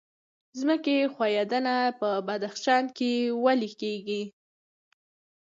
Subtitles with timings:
[0.59, 3.11] ځمکې ښویدنه په بدخشان کې
[3.43, 4.23] ولې کیږي؟